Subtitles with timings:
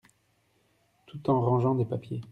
[1.05, 2.21] Tout en rangeant des papiers.